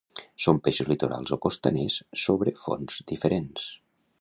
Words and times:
Són 0.45 0.59
peixos 0.67 0.87
litorals 0.91 1.35
o 1.37 1.39
costaners 1.45 1.99
sobre 2.25 2.55
fons 2.65 2.99
diferents. 3.13 3.69